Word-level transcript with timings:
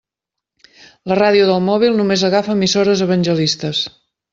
La 1.11 1.19
ràdio 1.21 1.51
del 1.51 1.61
mòbil 1.67 1.95
només 2.01 2.27
agafa 2.33 2.59
emissores 2.59 3.09
evangelistes. 3.11 3.89